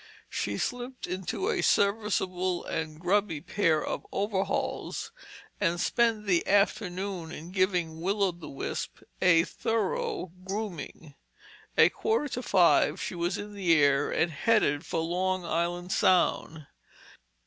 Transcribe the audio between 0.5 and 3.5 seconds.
slipped into a serviceable and grubby